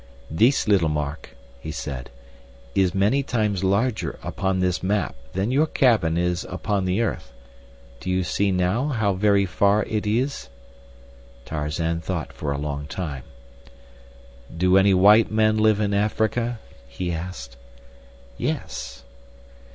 [0.31, 2.09] "This little mark," he said,
[2.73, 7.31] "is many times larger upon this map than your cabin is upon the earth.
[7.99, 10.49] Do you see now how very far it is?"
[11.45, 13.25] Tarzan thought for a long time.
[14.57, 16.57] "Do any white men live in Africa?"
[16.87, 17.55] he asked.
[18.39, 19.03] "Yes."